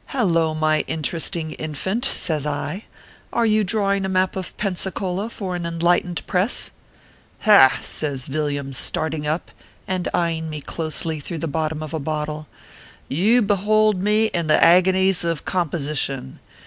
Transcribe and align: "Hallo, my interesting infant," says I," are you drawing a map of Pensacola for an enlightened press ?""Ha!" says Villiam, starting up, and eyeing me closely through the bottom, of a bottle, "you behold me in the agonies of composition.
"Hallo, 0.14 0.52
my 0.52 0.80
interesting 0.80 1.52
infant," 1.52 2.04
says 2.04 2.44
I," 2.44 2.84
are 3.32 3.46
you 3.46 3.64
drawing 3.64 4.04
a 4.04 4.08
map 4.10 4.36
of 4.36 4.54
Pensacola 4.58 5.30
for 5.30 5.56
an 5.56 5.64
enlightened 5.64 6.26
press 6.26 6.70
?""Ha!" 7.46 7.78
says 7.82 8.26
Villiam, 8.26 8.74
starting 8.74 9.26
up, 9.26 9.50
and 9.86 10.06
eyeing 10.12 10.50
me 10.50 10.60
closely 10.60 11.20
through 11.20 11.38
the 11.38 11.48
bottom, 11.48 11.82
of 11.82 11.94
a 11.94 11.98
bottle, 12.00 12.46
"you 13.08 13.40
behold 13.40 14.02
me 14.02 14.26
in 14.26 14.46
the 14.46 14.62
agonies 14.62 15.24
of 15.24 15.46
composition. 15.46 16.38